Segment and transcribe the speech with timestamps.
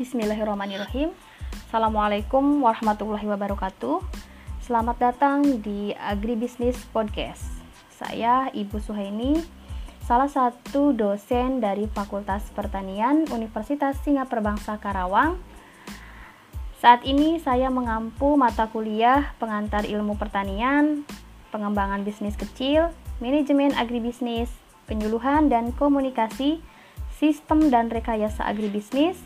[0.00, 1.12] Bismillahirrahmanirrahim.
[1.68, 4.00] Assalamualaikum warahmatullahi wabarakatuh.
[4.64, 7.44] Selamat datang di Agribisnis Podcast.
[7.92, 9.44] Saya Ibu Suhaini,
[10.08, 15.36] salah satu dosen dari Fakultas Pertanian Universitas Singapura Bangsa Karawang.
[16.80, 21.04] Saat ini saya mengampu mata kuliah pengantar ilmu pertanian,
[21.52, 22.88] pengembangan bisnis kecil,
[23.20, 24.48] manajemen agribisnis,
[24.88, 26.64] penyuluhan dan komunikasi,
[27.20, 29.20] sistem dan rekayasa agribisnis,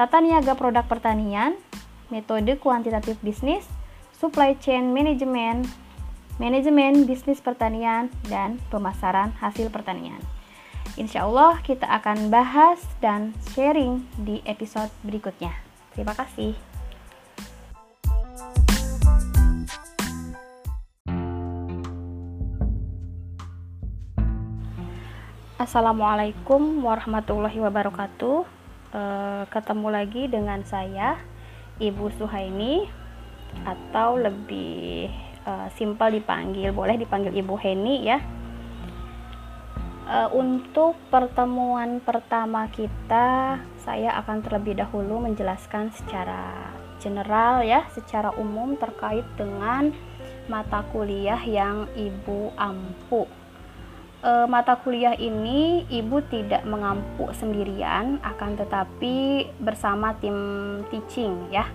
[0.00, 1.60] tata niaga produk pertanian,
[2.08, 3.68] metode kuantitatif bisnis,
[4.16, 5.68] supply chain management,
[6.40, 10.16] manajemen bisnis pertanian, dan pemasaran hasil pertanian.
[10.96, 15.52] Insya Allah kita akan bahas dan sharing di episode berikutnya.
[15.92, 16.56] Terima kasih.
[25.60, 28.59] Assalamualaikum warahmatullahi wabarakatuh.
[28.90, 29.02] E,
[29.46, 31.14] ketemu lagi dengan saya,
[31.78, 32.90] Ibu Suhaini,
[33.62, 35.06] atau lebih
[35.46, 38.18] e, simpel dipanggil, boleh dipanggil Ibu Heni ya.
[40.10, 48.74] E, untuk pertemuan pertama kita, saya akan terlebih dahulu menjelaskan secara general ya, secara umum
[48.74, 49.94] terkait dengan
[50.50, 53.39] mata kuliah yang Ibu ampu
[54.20, 60.36] e, mata kuliah ini ibu tidak mengampu sendirian akan tetapi bersama tim
[60.92, 61.68] teaching ya.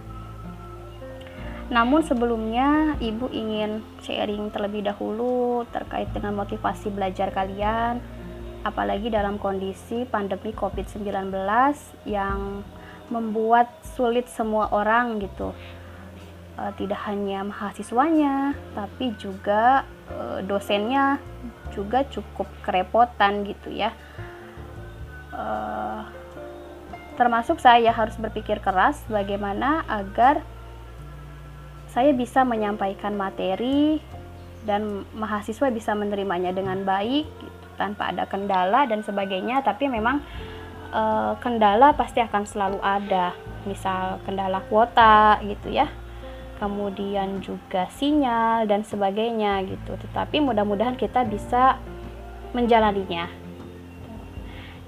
[1.66, 7.97] Namun sebelumnya ibu ingin sharing terlebih dahulu terkait dengan motivasi belajar kalian
[8.66, 11.29] apalagi dalam kondisi pandemi COVID-19
[12.09, 12.66] yang
[13.13, 15.53] membuat sulit semua orang gitu.
[16.57, 21.17] E, tidak hanya mahasiswanya tapi juga e, dosennya
[21.75, 23.91] juga cukup kerepotan gitu ya.
[25.35, 26.07] Uh,
[27.19, 30.44] termasuk saya harus berpikir keras bagaimana agar
[31.91, 34.00] saya bisa menyampaikan materi
[34.67, 39.63] dan mahasiswa bisa menerimanya dengan baik gitu, tanpa ada kendala dan sebagainya.
[39.63, 40.19] Tapi memang
[40.91, 41.01] e,
[41.39, 43.31] kendala pasti akan selalu ada
[43.63, 45.88] misal kendala kuota gitu ya
[46.57, 49.99] kemudian juga sinyal dan sebagainya gitu.
[49.99, 51.79] Tetapi mudah-mudahan kita bisa
[52.55, 53.27] menjalaninya.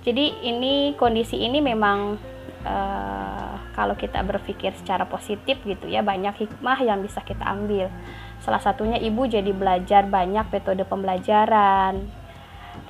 [0.07, 2.15] Jadi ini kondisi ini memang
[2.63, 7.91] uh, kalau kita berpikir secara positif gitu ya banyak hikmah yang bisa kita ambil.
[8.39, 12.07] Salah satunya ibu jadi belajar banyak metode pembelajaran.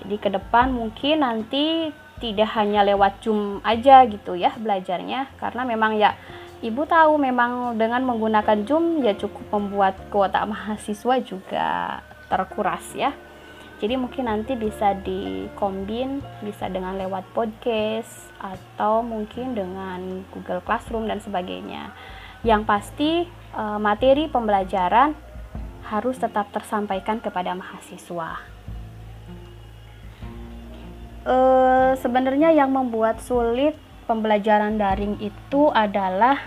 [0.06, 5.98] Jadi ke depan mungkin nanti tidak hanya lewat Zoom aja gitu ya belajarnya karena memang
[5.98, 6.18] ya
[6.58, 12.02] Ibu tahu memang dengan menggunakan Zoom ya cukup membuat kuota mahasiswa juga
[12.34, 13.14] terkuras ya.
[13.78, 21.22] Jadi mungkin nanti bisa dikombin, bisa dengan lewat podcast atau mungkin dengan Google Classroom dan
[21.22, 21.94] sebagainya.
[22.42, 25.14] Yang pasti eh, materi pembelajaran
[25.88, 28.44] harus tetap tersampaikan kepada mahasiswa.
[31.28, 31.36] E,
[32.00, 33.76] sebenarnya yang membuat sulit
[34.08, 36.40] pembelajaran daring itu adalah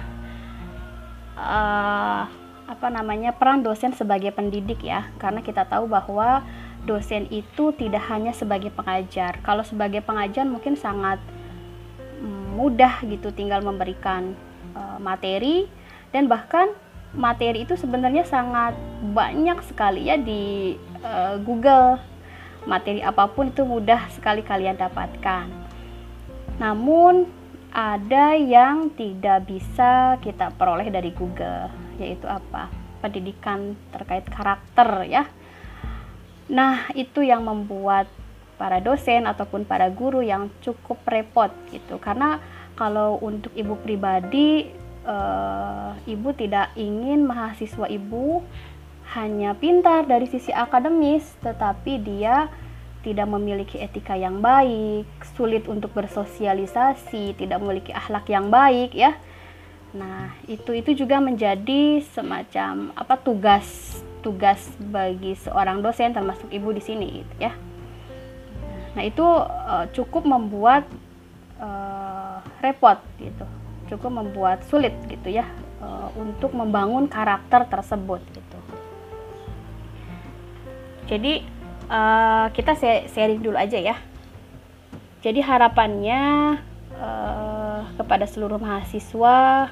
[1.36, 2.24] uh,
[2.64, 5.12] apa namanya peran dosen sebagai pendidik ya.
[5.20, 6.42] Karena kita tahu bahwa
[6.88, 9.38] dosen itu tidak hanya sebagai pengajar.
[9.44, 11.20] Kalau sebagai pengajar mungkin sangat
[12.24, 14.32] mm, mudah gitu tinggal memberikan
[14.72, 15.68] uh, materi.
[16.10, 16.72] Dan bahkan
[17.14, 18.74] materi itu sebenarnya sangat
[19.14, 22.00] banyak sekali ya di uh, Google.
[22.64, 25.48] Materi apa pun itu mudah sekali kalian dapatkan.
[26.60, 27.39] Namun
[27.70, 31.70] ada yang tidak bisa kita peroleh dari Google,
[32.02, 32.66] yaitu apa?
[32.98, 35.24] Pendidikan terkait karakter ya.
[36.50, 38.10] Nah, itu yang membuat
[38.60, 41.96] para dosen ataupun para guru yang cukup repot gitu.
[42.02, 42.42] Karena
[42.74, 44.68] kalau untuk ibu pribadi
[45.06, 48.44] eh, ibu tidak ingin mahasiswa ibu
[49.16, 52.50] hanya pintar dari sisi akademis, tetapi dia
[53.00, 59.16] tidak memiliki etika yang baik, sulit untuk bersosialisasi, tidak memiliki akhlak yang baik ya.
[59.96, 66.82] Nah, itu itu juga menjadi semacam apa tugas tugas bagi seorang dosen termasuk ibu di
[66.84, 67.52] sini gitu ya.
[68.94, 70.84] Nah, itu uh, cukup membuat
[71.56, 73.48] uh, repot gitu.
[73.88, 75.48] Cukup membuat sulit gitu ya
[75.80, 78.58] uh, untuk membangun karakter tersebut gitu.
[81.10, 81.42] Jadi
[81.90, 82.78] uh, kita
[83.10, 83.96] sharing dulu aja ya.
[85.20, 86.56] Jadi harapannya
[86.96, 89.68] uh, kepada seluruh mahasiswa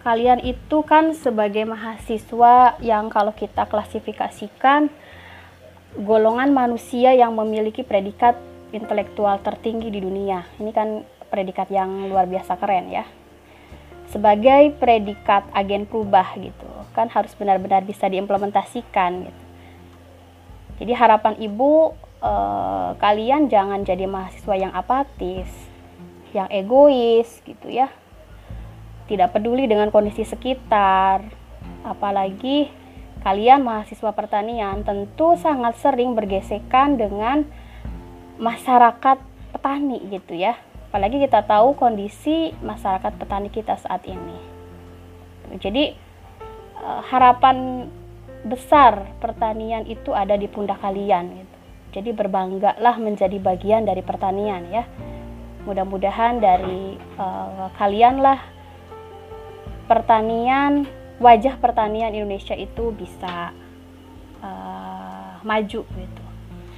[0.00, 4.88] kalian itu kan sebagai mahasiswa yang kalau kita klasifikasikan
[6.00, 8.40] golongan manusia yang memiliki predikat
[8.72, 10.48] intelektual tertinggi di dunia.
[10.56, 13.04] Ini kan predikat yang luar biasa keren ya
[14.10, 19.39] sebagai predikat agen perubah gitu kan harus benar-benar bisa diimplementasikan gitu
[20.80, 21.92] jadi harapan ibu
[22.24, 25.70] eh, kalian jangan jadi mahasiswa yang apatis
[26.32, 27.92] yang egois gitu ya.
[29.10, 31.26] Tidak peduli dengan kondisi sekitar.
[31.84, 32.70] Apalagi
[33.20, 37.44] kalian mahasiswa pertanian tentu sangat sering bergesekan dengan
[38.40, 39.20] masyarakat
[39.52, 40.56] petani gitu ya.
[40.88, 44.38] Apalagi kita tahu kondisi masyarakat petani kita saat ini.
[45.60, 45.92] Jadi
[46.80, 47.90] eh, harapan
[48.44, 51.56] besar pertanian itu ada di pundak kalian gitu.
[51.90, 54.86] Jadi berbanggalah menjadi bagian dari pertanian ya.
[55.66, 58.40] Mudah-mudahan dari uh, kalian lah
[59.90, 60.86] pertanian
[61.20, 63.52] wajah pertanian Indonesia itu bisa
[64.40, 66.22] uh, maju gitu.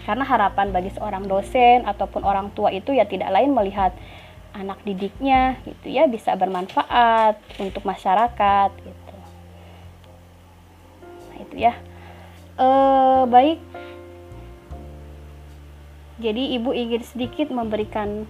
[0.03, 3.94] Karena harapan bagi seorang dosen ataupun orang tua itu ya tidak lain melihat
[4.53, 8.92] anak didiknya gitu ya bisa bermanfaat untuk masyarakat gitu
[11.53, 11.75] nah itu ya.
[12.57, 12.69] E,
[13.29, 13.61] baik.
[16.23, 18.25] Jadi ibu ingin sedikit memberikan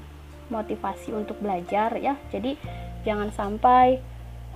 [0.51, 2.19] motivasi untuk belajar ya.
[2.35, 2.59] Jadi
[3.07, 4.03] jangan sampai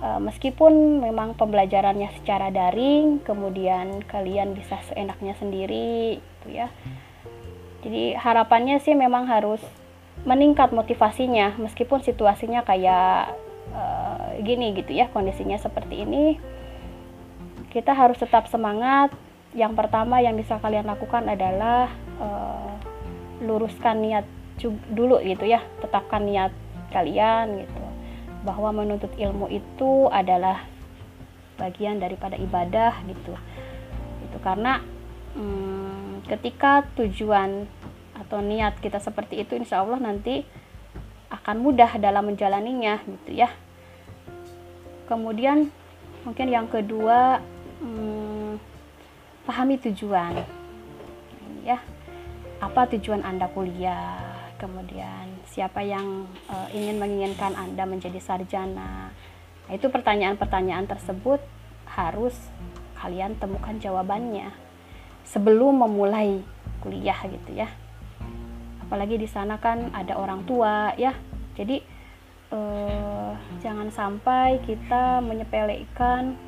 [0.03, 6.67] e, meskipun memang pembelajarannya secara daring kemudian kalian bisa seenaknya sendiri gitu ya.
[7.87, 9.63] Jadi harapannya sih memang harus
[10.27, 13.37] meningkat motivasinya meskipun situasinya kayak
[13.71, 16.41] uh, gini gitu ya kondisinya seperti ini
[17.71, 19.11] kita harus tetap semangat.
[19.55, 21.89] Yang pertama yang bisa kalian lakukan adalah
[22.21, 22.75] uh,
[23.41, 24.25] luruskan niat
[24.91, 25.63] dulu gitu ya.
[25.81, 26.51] Tetapkan niat
[26.91, 27.85] kalian gitu.
[28.43, 30.63] Bahwa menuntut ilmu itu adalah
[31.57, 33.33] bagian daripada ibadah gitu.
[34.29, 34.79] Itu karena
[35.33, 37.65] hmm, ketika tujuan
[38.17, 40.43] atau niat kita seperti itu insya Allah nanti
[41.27, 43.49] akan mudah dalam menjalaninya gitu ya.
[45.07, 45.71] Kemudian
[46.27, 47.39] mungkin yang kedua
[47.81, 48.59] hmm,
[49.45, 50.43] pahami tujuan.
[51.65, 51.83] Ya
[52.57, 54.17] apa tujuan anda kuliah?
[54.57, 59.13] Kemudian siapa yang uh, ingin menginginkan anda menjadi sarjana?
[59.67, 61.37] Nah, itu pertanyaan-pertanyaan tersebut
[61.85, 62.33] harus
[62.97, 64.49] kalian temukan jawabannya
[65.21, 66.41] sebelum memulai
[66.81, 67.69] kuliah gitu ya.
[68.81, 71.13] Apalagi di sana kan ada orang tua ya.
[71.53, 71.77] Jadi
[72.49, 73.31] eh,
[73.61, 76.46] jangan sampai kita menyepelekan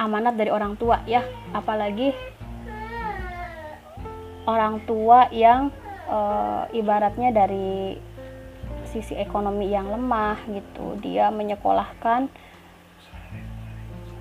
[0.00, 1.20] amanat dari orang tua ya.
[1.52, 2.16] Apalagi
[4.48, 5.68] orang tua yang
[6.08, 8.00] eh, ibaratnya dari
[8.88, 10.96] sisi ekonomi yang lemah gitu.
[11.04, 12.32] Dia menyekolahkan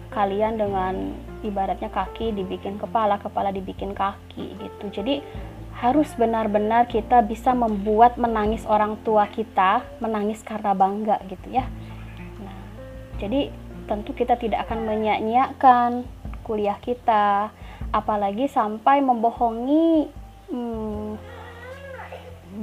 [0.10, 1.14] kalian dengan
[1.46, 4.86] ibaratnya kaki dibikin kepala kepala dibikin kaki gitu.
[4.92, 5.22] Jadi
[5.80, 11.64] harus benar-benar kita bisa membuat menangis orang tua kita, menangis karena bangga gitu ya.
[12.44, 12.58] Nah,
[13.16, 13.54] jadi
[13.90, 16.06] tentu kita tidak akan menyanyiakan
[16.46, 17.50] kuliah kita,
[17.90, 20.06] apalagi sampai membohongi
[20.54, 21.18] hmm,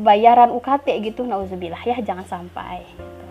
[0.06, 2.86] bayaran UKT gitu, nauzubillah ya, jangan sampai.
[2.86, 3.26] Gitu.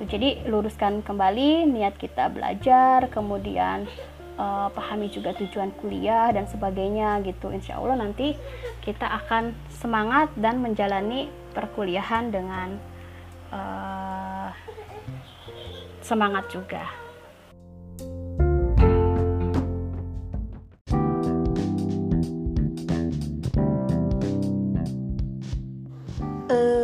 [0.00, 3.84] Tuh, jadi luruskan kembali niat kita belajar, kemudian
[4.40, 8.32] uh, pahami juga tujuan kuliah dan sebagainya gitu insya Allah nanti
[8.80, 12.80] kita akan semangat dan menjalani perkuliahan dengan
[13.52, 14.48] uh,
[16.10, 16.82] semangat juga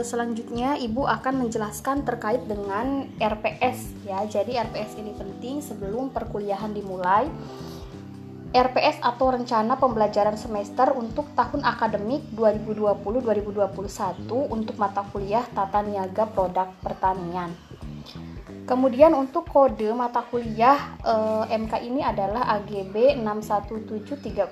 [0.07, 4.23] selanjutnya Ibu akan menjelaskan terkait dengan RPS ya.
[4.23, 7.27] Jadi RPS ini penting sebelum perkuliahan dimulai.
[8.57, 16.71] RPS atau rencana pembelajaran semester untuk tahun akademik 2020-2021 untuk mata kuliah tata niaga produk
[16.81, 17.53] pertanian.
[18.67, 24.51] Kemudian untuk kode mata kuliah eh, MK ini adalah AGB 617301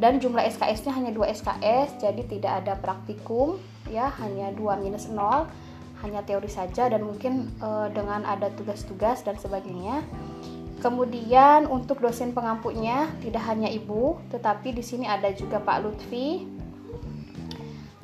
[0.00, 5.44] dan jumlah SKS-nya hanya 2 SKS, jadi tidak ada praktikum ya hanya 2 minus 0
[6.00, 10.00] hanya teori saja dan mungkin uh, dengan ada tugas-tugas dan sebagainya.
[10.80, 16.48] Kemudian untuk dosen pengampunya tidak hanya ibu, tetapi di sini ada juga Pak Lutfi.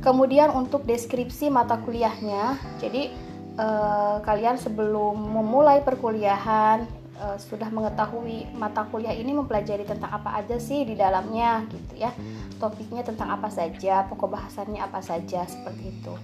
[0.04, 3.08] Kemudian untuk deskripsi mata kuliahnya, jadi
[3.56, 6.84] uh, kalian sebelum memulai perkuliahan
[7.20, 12.12] uh, sudah mengetahui mata kuliah ini mempelajari tentang apa aja sih di dalamnya gitu ya.
[12.60, 16.14] Topiknya tentang apa saja pokok bahasannya apa saja seperti itu.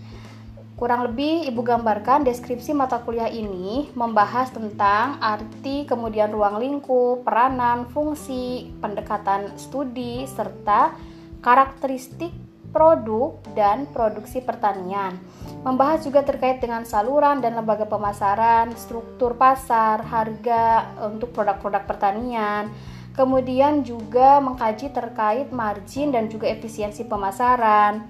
[0.72, 7.86] Kurang lebih ibu gambarkan deskripsi mata kuliah ini membahas tentang arti kemudian ruang lingkup peranan
[7.92, 10.90] fungsi pendekatan studi serta
[11.38, 12.34] karakteristik
[12.72, 15.20] produk dan produksi pertanian.
[15.62, 22.72] Membahas juga terkait dengan saluran dan lembaga pemasaran, struktur pasar, harga untuk produk-produk pertanian.
[23.12, 28.08] Kemudian juga mengkaji terkait margin dan juga efisiensi pemasaran.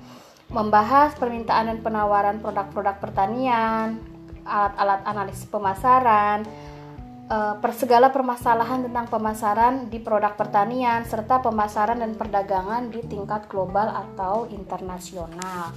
[0.48, 3.98] Membahas permintaan dan penawaran produk-produk pertanian,
[4.46, 6.46] alat-alat analisis pemasaran,
[7.28, 13.46] uh, per segala permasalahan tentang pemasaran di produk pertanian serta pemasaran dan perdagangan di tingkat
[13.46, 15.74] global atau internasional.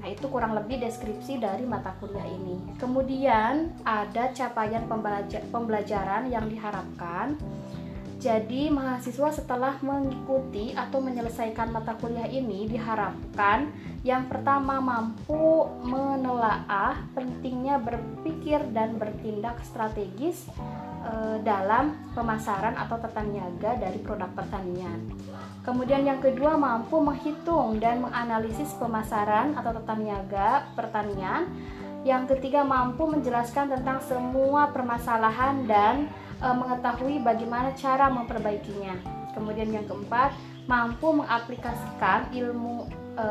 [0.00, 2.56] Nah, itu kurang lebih deskripsi dari mata kuliah ini.
[2.80, 4.88] Kemudian ada capaian
[5.52, 7.36] pembelajaran yang diharapkan
[8.20, 13.72] jadi, mahasiswa setelah mengikuti atau menyelesaikan mata kuliah ini diharapkan
[14.04, 20.44] yang pertama mampu menelaah pentingnya berpikir dan bertindak strategis
[21.00, 25.00] e, dalam pemasaran atau tata niaga dari produk pertanian.
[25.64, 31.48] Kemudian yang kedua mampu menghitung dan menganalisis pemasaran atau tata niaga pertanian.
[32.00, 36.08] Yang ketiga mampu menjelaskan tentang semua permasalahan dan
[36.40, 38.96] e, mengetahui bagaimana cara memperbaikinya.
[39.36, 40.32] Kemudian yang keempat,
[40.64, 42.88] mampu mengaplikasikan ilmu
[43.20, 43.26] e,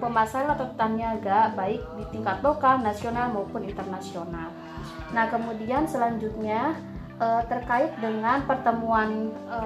[0.00, 4.48] pemasaran atau tata niaga baik di tingkat lokal, nasional maupun internasional.
[5.12, 6.72] Nah, kemudian selanjutnya
[7.20, 9.60] e, terkait dengan pertemuan e,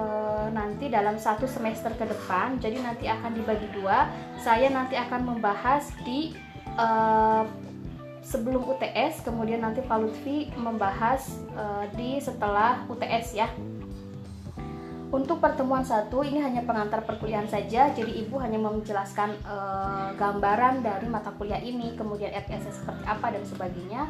[0.51, 2.59] nanti dalam satu semester ke depan.
[2.59, 4.11] Jadi nanti akan dibagi dua.
[4.43, 6.35] Saya nanti akan membahas di
[6.75, 6.87] e,
[8.21, 13.49] sebelum UTS, kemudian nanti Pak Lutfi membahas uh, di setelah UTS ya.
[15.11, 21.03] Untuk pertemuan satu ini hanya pengantar perkuliahan saja, jadi ibu hanya menjelaskan uh, gambaran dari
[21.11, 24.07] mata kuliah ini, kemudian FS seperti apa dan sebagainya.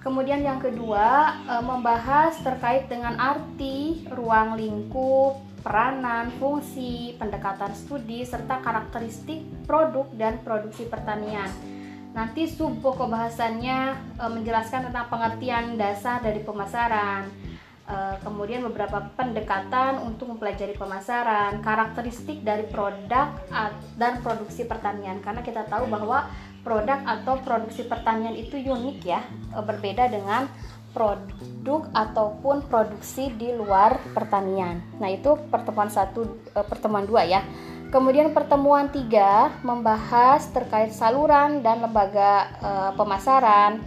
[0.00, 8.64] Kemudian yang kedua uh, membahas terkait dengan arti, ruang lingkup, peranan, fungsi, pendekatan studi serta
[8.64, 11.52] karakteristik produk dan produksi pertanian.
[12.10, 13.78] Nanti sub pokok bahasannya
[14.18, 17.30] e, menjelaskan tentang pengertian dasar dari pemasaran,
[17.86, 23.30] e, kemudian beberapa pendekatan untuk mempelajari pemasaran, karakteristik dari produk
[23.94, 25.22] dan produksi pertanian.
[25.22, 26.26] Karena kita tahu bahwa
[26.60, 29.22] produk atau produksi pertanian itu unik ya,
[29.54, 30.50] e, berbeda dengan
[30.90, 34.82] produk ataupun produksi di luar pertanian.
[34.98, 37.46] Nah itu pertemuan satu, e, pertemuan dua ya.
[37.90, 43.82] Kemudian pertemuan tiga membahas terkait saluran dan lembaga e, pemasaran.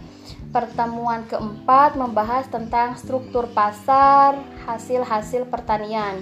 [0.52, 4.36] Pertemuan keempat membahas tentang struktur pasar
[4.68, 6.20] hasil-hasil pertanian.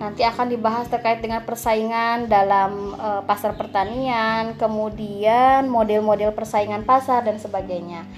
[0.00, 7.36] Nanti akan dibahas terkait dengan persaingan dalam e, pasar pertanian, kemudian model-model persaingan pasar dan
[7.36, 8.08] sebagainya.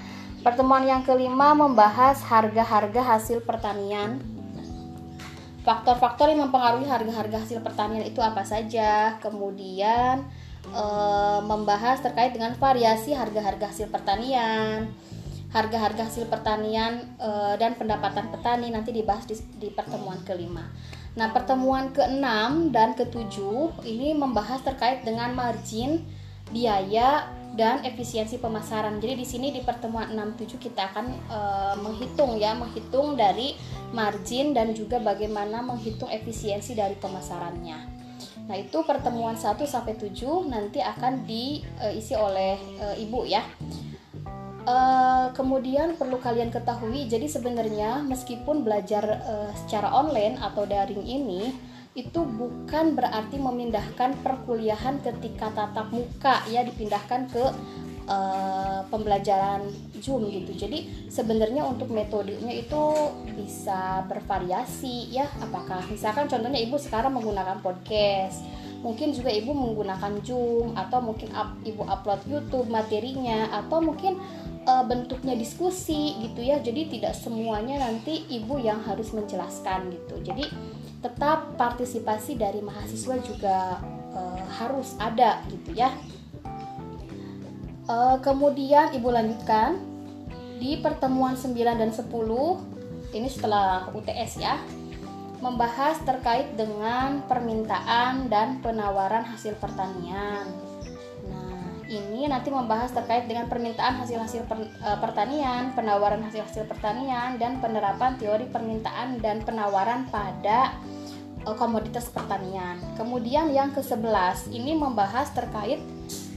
[0.47, 4.36] Pertemuan yang kelima membahas harga-harga hasil pertanian
[5.67, 9.19] faktor-faktor yang mempengaruhi harga-harga hasil pertanian itu apa saja?
[9.19, 10.23] Kemudian
[10.71, 10.85] e,
[11.43, 14.87] membahas terkait dengan variasi harga-harga hasil pertanian.
[15.51, 20.63] Harga-harga hasil pertanian e, dan pendapatan petani nanti dibahas di, di pertemuan kelima.
[21.19, 26.07] Nah pertemuan keenam dan ketujuh ini membahas terkait dengan margin
[26.47, 29.01] biaya dan efisiensi pemasaran.
[29.01, 31.39] Jadi di sini di pertemuan 67 kita akan e,
[31.81, 33.57] menghitung ya, menghitung dari
[33.91, 37.97] margin dan juga bagaimana menghitung efisiensi dari pemasarannya.
[38.47, 43.41] Nah, itu pertemuan 1 sampai 7 nanti akan diisi oleh e, Ibu ya.
[44.63, 44.77] E,
[45.33, 49.33] kemudian perlu kalian ketahui, jadi sebenarnya meskipun belajar e,
[49.65, 51.51] secara online atau daring ini
[51.97, 57.41] itu bukan berarti memindahkan perkuliahan ketika tatap muka ya dipindahkan ke
[58.05, 59.65] uh, pembelajaran
[59.97, 60.53] Zoom gitu.
[60.53, 62.83] Jadi sebenarnya untuk metodenya itu
[63.33, 65.25] bisa bervariasi ya.
[65.41, 68.45] Apakah misalkan contohnya ibu sekarang menggunakan podcast,
[68.85, 74.21] mungkin juga ibu menggunakan Zoom atau mungkin up, ibu upload YouTube materinya atau mungkin
[74.69, 76.61] uh, bentuknya diskusi gitu ya.
[76.61, 80.21] Jadi tidak semuanya nanti ibu yang harus menjelaskan gitu.
[80.21, 80.45] Jadi
[81.07, 83.79] tetap partisipasi dari mahasiswa juga
[84.11, 85.95] uh, harus ada gitu ya.
[87.87, 89.79] Uh, kemudian Ibu lanjutkan
[90.59, 92.11] di pertemuan 9 dan 10
[93.15, 94.59] ini setelah UTS ya
[95.37, 100.49] membahas terkait dengan permintaan dan penawaran hasil pertanian.
[101.29, 107.61] Nah, ini nanti membahas terkait dengan permintaan hasil-hasil per, e, pertanian, penawaran hasil-hasil pertanian dan
[107.61, 110.73] penerapan teori permintaan dan penawaran pada
[111.55, 112.81] komoditas pertanian.
[112.99, 115.79] Kemudian yang ke-11 ini membahas terkait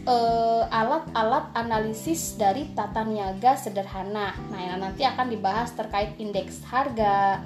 [0.06, 4.36] eh, alat-alat analisis dari tata niaga sederhana.
[4.52, 7.42] Nah, yang nanti akan dibahas terkait indeks harga,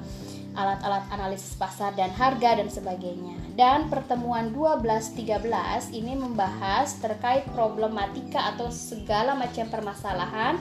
[0.54, 3.34] alat-alat analisis pasar dan harga dan sebagainya.
[3.58, 10.58] Dan pertemuan 12-13 ini membahas terkait problematika atau segala macam permasalahan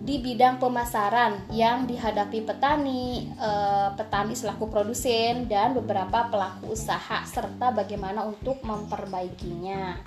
[0.00, 7.70] di bidang pemasaran yang dihadapi petani, eh, petani selaku produsen dan beberapa pelaku usaha serta
[7.76, 10.00] bagaimana untuk memperbaikinya.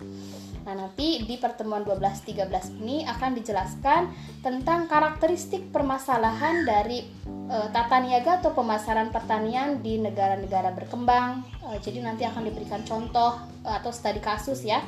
[0.63, 4.01] Nah, nanti di pertemuan 12-13 ini akan dijelaskan
[4.39, 11.43] tentang karakteristik permasalahan dari e, tata niaga atau pemasaran pertanian di negara-negara berkembang.
[11.67, 14.79] E, jadi nanti akan diberikan contoh atau studi kasus ya.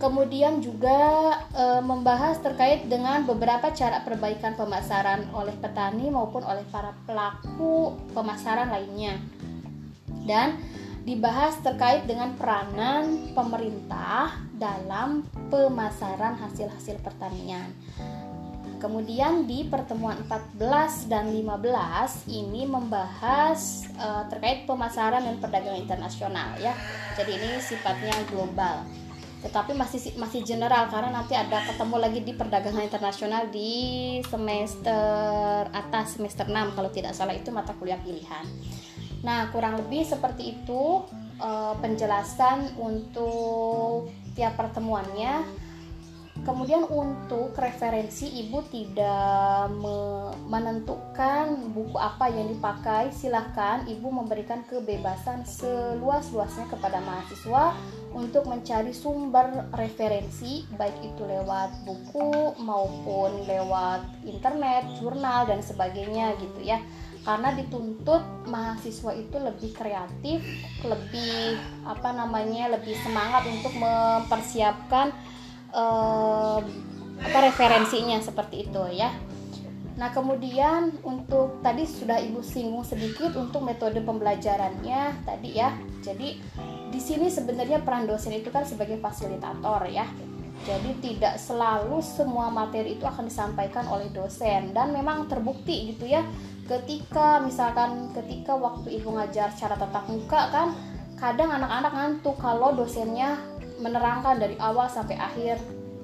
[0.00, 6.96] Kemudian juga e, membahas terkait dengan beberapa cara perbaikan pemasaran oleh petani maupun oleh para
[7.04, 9.20] pelaku pemasaran lainnya.
[10.24, 10.56] Dan
[11.04, 17.68] dibahas terkait dengan peranan pemerintah dalam pemasaran hasil-hasil pertanian.
[18.80, 26.72] Kemudian di pertemuan 14 dan 15 ini membahas uh, terkait pemasaran dan perdagangan internasional ya.
[27.12, 28.88] Jadi ini sifatnya global.
[29.40, 33.72] Tetapi masih masih general karena nanti ada ketemu lagi di perdagangan internasional di
[34.28, 38.44] semester atas semester 6 kalau tidak salah itu mata kuliah pilihan.
[39.20, 41.04] Nah, kurang lebih seperti itu
[41.40, 45.68] uh, penjelasan untuk tiap pertemuannya.
[46.40, 55.44] Kemudian untuk referensi ibu tidak me menentukan buku apa yang dipakai, silahkan ibu memberikan kebebasan
[55.44, 57.76] seluas-luasnya kepada mahasiswa
[58.16, 66.60] untuk mencari sumber referensi baik itu lewat buku maupun lewat internet, jurnal dan sebagainya gitu
[66.64, 66.80] ya.
[67.20, 70.40] Karena dituntut mahasiswa itu lebih kreatif,
[70.88, 75.12] lebih apa namanya, lebih semangat untuk mempersiapkan
[75.74, 76.58] uh,
[77.20, 79.12] apa referensinya seperti itu ya.
[80.00, 85.76] Nah, kemudian untuk tadi sudah Ibu singgung sedikit untuk metode pembelajarannya tadi ya.
[86.00, 86.40] Jadi
[86.88, 90.08] di sini sebenarnya peran dosen itu kan sebagai fasilitator ya.
[90.64, 96.20] Jadi tidak selalu semua materi itu akan disampaikan oleh dosen dan memang terbukti gitu ya
[96.70, 100.68] ketika misalkan ketika waktu ibu ngajar secara tatap muka kan
[101.18, 103.42] kadang anak-anak ngantuk kalau dosennya
[103.80, 105.58] menerangkan dari awal sampai akhir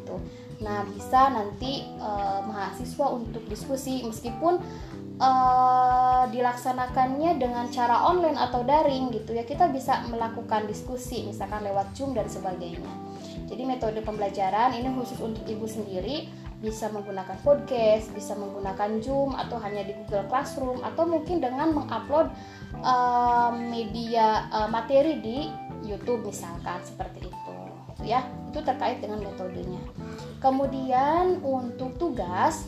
[0.07, 0.17] gitu.
[0.65, 2.11] Nah, bisa nanti e,
[2.49, 4.57] mahasiswa untuk diskusi meskipun
[5.21, 5.31] e,
[6.33, 9.45] dilaksanakannya dengan cara online atau daring gitu ya.
[9.45, 12.89] Kita bisa melakukan diskusi misalkan lewat Zoom dan sebagainya.
[13.47, 19.61] Jadi metode pembelajaran ini khusus untuk ibu sendiri bisa menggunakan podcast, bisa menggunakan Zoom atau
[19.61, 22.33] hanya di Google Classroom atau mungkin dengan mengupload
[22.81, 25.39] uh, media uh, materi di
[25.85, 27.46] YouTube misalkan seperti itu
[28.05, 28.25] ya.
[28.53, 29.81] Itu terkait dengan metodenya.
[30.41, 32.67] Kemudian untuk tugas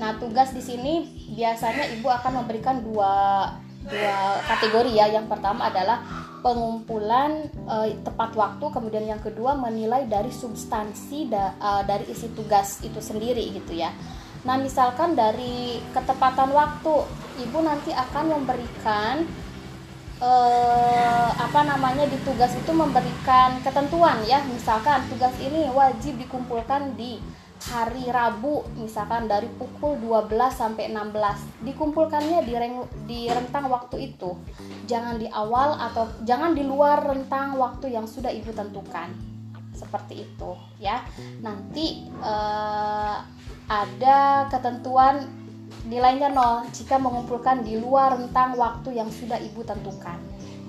[0.00, 1.04] nah tugas di sini
[1.36, 3.48] biasanya ibu akan memberikan dua
[3.84, 5.08] dua kategori ya.
[5.12, 6.02] Yang pertama adalah
[6.42, 12.82] pengumpulan uh, tepat waktu kemudian yang kedua menilai dari substansi da, uh, dari isi tugas
[12.82, 13.94] itu sendiri gitu ya.
[14.42, 16.94] Nah misalkan dari ketepatan waktu
[17.46, 19.22] ibu nanti akan memberikan
[20.22, 24.40] uh, apa namanya di tugas itu memberikan ketentuan ya.
[24.46, 27.18] Misalkan tugas ini wajib dikumpulkan di
[27.62, 34.38] hari Rabu misalkan dari pukul 12 sampai 16 dikumpulkannya di, reng, di rentang waktu itu.
[34.86, 39.14] Jangan di awal atau jangan di luar rentang waktu yang sudah ibu tentukan.
[39.74, 40.50] Seperti itu
[40.82, 41.06] ya.
[41.38, 43.16] Nanti eh,
[43.70, 45.41] ada ketentuan
[45.86, 50.18] nilainya nol jika mengumpulkan di luar rentang waktu yang sudah ibu tentukan.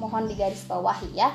[0.01, 1.29] Mohon digaris bawahi ya.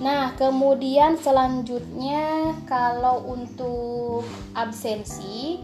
[0.00, 5.62] Nah, kemudian selanjutnya kalau untuk absensi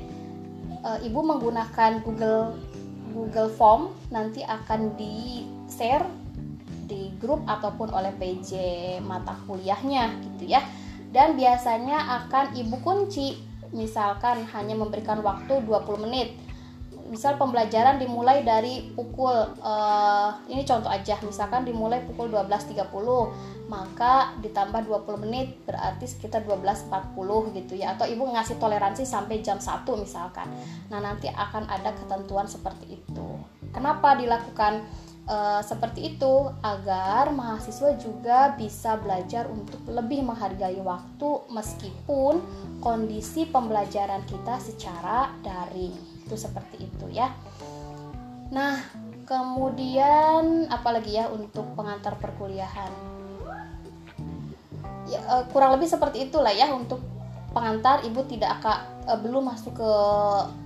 [0.70, 2.54] e, Ibu menggunakan Google
[3.10, 3.90] Google Form.
[4.14, 6.06] Nanti akan di-share
[6.86, 8.50] di grup ataupun oleh PJ
[9.02, 10.62] mata kuliahnya gitu ya.
[11.10, 13.34] Dan biasanya akan Ibu kunci.
[13.70, 16.34] Misalkan hanya memberikan waktu 20 menit
[17.10, 22.78] misal pembelajaran dimulai dari pukul uh, ini contoh aja misalkan dimulai pukul 12.30
[23.70, 27.94] maka ditambah 20 menit berarti sekitar 12.40 gitu ya.
[27.94, 30.50] Atau ibu ngasih toleransi sampai jam 1 misalkan.
[30.90, 33.28] Nah nanti akan ada ketentuan seperti itu.
[33.70, 34.82] Kenapa dilakukan
[35.30, 36.50] uh, seperti itu?
[36.66, 42.42] Agar mahasiswa juga bisa belajar untuk lebih menghargai waktu meskipun
[42.82, 47.34] kondisi pembelajaran kita secara daring itu seperti itu ya.
[48.54, 48.78] Nah
[49.26, 52.94] kemudian apalagi ya untuk pengantar perkuliahan?
[55.10, 57.02] Ya, uh, kurang lebih seperti itulah ya untuk
[57.50, 58.78] pengantar ibu tidak akan
[59.10, 59.92] uh, belum masuk ke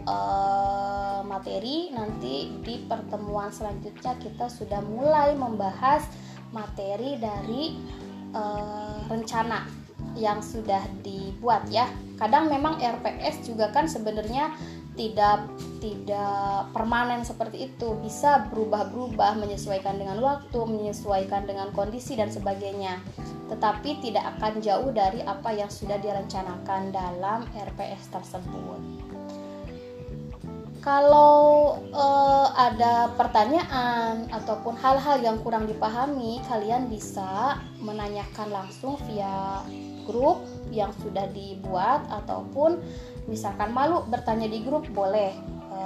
[0.04, 1.88] uh, materi.
[1.96, 6.04] Nanti di pertemuan selanjutnya kita sudah mulai membahas
[6.52, 7.80] materi dari
[8.36, 9.64] uh, rencana
[10.12, 11.88] yang sudah dibuat ya.
[12.20, 14.52] Kadang memang RPS juga kan sebenarnya
[14.94, 15.50] tidak
[15.82, 17.98] tidak permanen seperti itu.
[17.98, 23.02] Bisa berubah-berubah menyesuaikan dengan waktu menyesuaikan dengan kondisi dan sebagainya.
[23.50, 28.80] Tetapi tidak akan jauh dari apa yang sudah direncanakan dalam RPS tersebut.
[30.84, 39.64] Kalau uh, ada pertanyaan ataupun hal-hal yang kurang dipahami kalian bisa menanyakan langsung via
[40.04, 42.84] grup yang sudah dibuat ataupun
[43.26, 45.32] misalkan malu bertanya di grup boleh
[45.72, 45.80] e,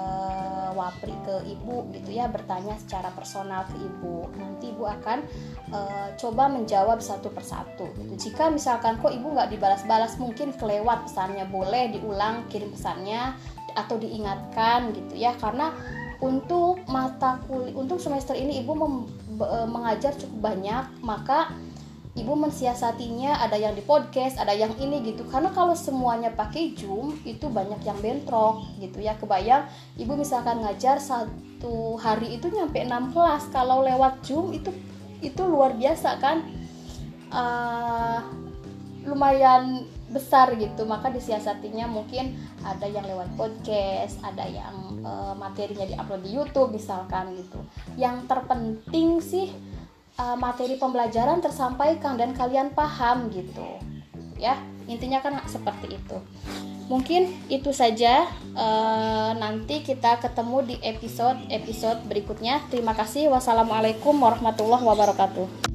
[0.74, 5.22] wapri ke ibu gitu ya bertanya secara personal ke ibu nanti ibu akan
[5.70, 5.78] e,
[6.18, 8.30] coba menjawab satu persatu gitu.
[8.30, 13.34] jika misalkan kok ibu nggak dibalas-balas mungkin kelewat pesannya boleh diulang kirim pesannya
[13.78, 15.70] atau diingatkan gitu ya karena
[16.18, 19.06] untuk mata kuliah untuk semester ini ibu mem,
[19.70, 21.54] mengajar cukup banyak maka
[22.18, 25.22] ibu mensiasatinya ada yang di podcast ada yang ini gitu.
[25.30, 29.14] Karena kalau semuanya pakai zoom itu banyak yang bentrok gitu ya.
[29.14, 33.42] Kebayang ibu misalkan ngajar satu hari itu nyampe 6 kelas.
[33.54, 34.74] Kalau lewat zoom itu
[35.22, 36.42] itu luar biasa kan?
[37.30, 38.18] Uh,
[39.06, 40.82] lumayan besar gitu.
[40.88, 42.34] Maka disiasatinya mungkin
[42.66, 44.74] ada yang lewat podcast ada yang
[45.06, 47.62] uh, materinya diupload di YouTube misalkan gitu.
[47.94, 49.67] Yang terpenting sih
[50.18, 53.78] uh, materi pembelajaran tersampaikan dan kalian paham gitu.
[54.38, 54.58] Ya
[54.90, 56.18] intinya kan seperti itu.
[56.88, 58.24] Mungkin itu saja
[58.56, 62.64] uh, nanti kita ketemu di episode episode berikutnya.
[62.68, 63.30] Terima kasih.
[63.30, 65.67] Wassalamualaikum warahmatullahi wabarakatuh